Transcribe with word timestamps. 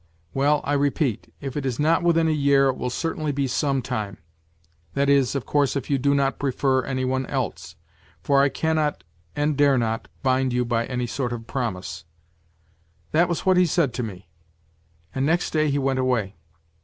Well, 0.33 0.61
I 0.63 0.73
repeat, 0.73 1.31
if 1.41 1.55
it 1.55 1.63
is 1.63 1.77
not 1.79 2.01
within 2.01 2.27
a 2.27 2.31
year 2.31 2.69
it 2.69 2.75
will 2.75 2.89
certainly 2.89 3.31
be 3.31 3.45
some 3.47 3.83
time; 3.83 4.17
that 4.95 5.09
is, 5.09 5.35
of 5.35 5.45
course, 5.45 5.75
if 5.75 5.91
you 5.91 5.99
do 5.99 6.15
not 6.15 6.39
prefer 6.39 6.81
any 6.83 7.05
one 7.05 7.27
else, 7.27 7.75
for 8.23 8.41
I 8.41 8.49
cannot 8.49 9.03
and 9.35 9.55
dare 9.55 9.77
not 9.77 10.07
bind 10.23 10.53
you 10.53 10.65
by 10.65 10.87
any 10.87 11.05
sort 11.05 11.31
of 11.31 11.45
promise.'" 11.45 12.03
That 13.11 13.29
was 13.29 13.45
what 13.45 13.57
he 13.57 13.67
said 13.67 13.93
to 13.93 14.01
me, 14.01 14.27
and 15.13 15.23
next 15.23 15.51
day 15.53 15.69
he 15.69 15.77
went 15.77 15.99
away. 15.99 16.35